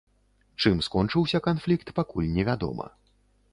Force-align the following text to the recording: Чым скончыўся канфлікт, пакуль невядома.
Чым 0.61 0.79
скончыўся 0.87 1.43
канфлікт, 1.49 1.93
пакуль 2.01 2.33
невядома. 2.41 2.91